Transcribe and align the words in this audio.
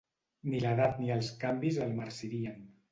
Ni 0.53 0.61
l'edat 0.63 0.97
ni 1.03 1.13
els 1.19 1.31
canvis 1.45 1.79
el 1.89 1.95
marcirien. 2.03 2.63